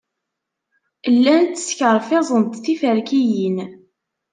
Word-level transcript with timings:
Llant 1.13 1.55
skerfiẓent 1.67 2.61
tiferkiyin. 2.63 3.57